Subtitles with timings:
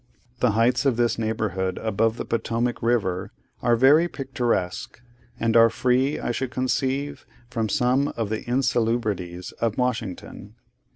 [0.39, 4.99] The heights of this neighbourhood, above the Potomac River, are very picturesque:
[5.39, 10.55] and are free, I should conceive, from some of the insalubrities of Washington.